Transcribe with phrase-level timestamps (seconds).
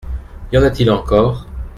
[0.51, 1.45] Y en a-t-il encore?